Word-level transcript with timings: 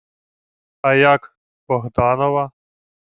—А 0.87 0.93
як... 0.93 1.37
Богданова? 1.67 2.51